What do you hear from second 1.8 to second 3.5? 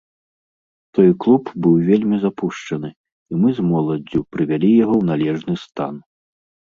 вельмі запушчаны, і мы